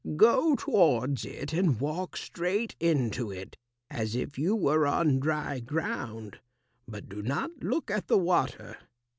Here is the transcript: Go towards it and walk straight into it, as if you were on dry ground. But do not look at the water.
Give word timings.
Go 0.15 0.55
towards 0.55 1.25
it 1.25 1.53
and 1.53 1.79
walk 1.79 2.17
straight 2.17 2.75
into 2.79 3.29
it, 3.29 3.55
as 3.87 4.15
if 4.15 4.35
you 4.35 4.55
were 4.55 4.87
on 4.87 5.19
dry 5.19 5.59
ground. 5.59 6.39
But 6.87 7.07
do 7.07 7.21
not 7.21 7.51
look 7.61 7.91
at 7.91 8.07
the 8.07 8.17
water. 8.17 8.79